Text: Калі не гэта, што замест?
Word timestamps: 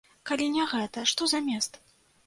Калі 0.29 0.47
не 0.55 0.65
гэта, 0.71 1.05
што 1.13 1.31
замест? 1.37 1.83